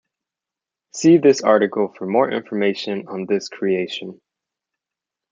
See 0.95 1.19
this 1.19 1.41
article 1.43 1.89
for 1.95 2.07
more 2.07 2.31
information 2.31 3.07
on 3.07 3.27
this 3.27 3.49
creation. 3.49 4.19